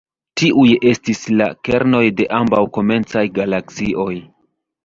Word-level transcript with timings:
Tiuj 0.41 0.63
estis 0.91 1.19
la 1.41 1.49
kernoj 1.69 2.01
de 2.21 2.27
ambaŭ 2.39 2.65
komencaj 2.79 3.25
galaksioj. 3.39 4.13